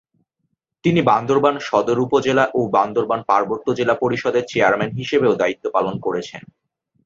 তিনি 0.83 0.99
বান্দরবান 1.01 1.55
সদর 1.59 1.97
উপজেলা 1.99 2.45
ও 2.53 2.59
বান্দরবান 2.67 3.21
পার্বত্য 3.27 3.67
জেলা 3.73 3.95
পরিষদের 3.95 4.43
চেয়ারম্যান 4.47 4.91
হিসেবেও 4.91 5.33
দায়িত্ব 5.35 5.65
পালন 5.73 5.95
করেছেন। 5.99 6.41